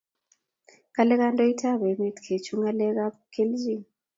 kale 0.95 1.13
kandoit 1.21 1.61
ab 1.71 1.81
emet 1.91 2.17
kechu 2.25 2.53
ngalek 2.59 2.97
ab 3.05 3.15
kilchin 3.33 3.81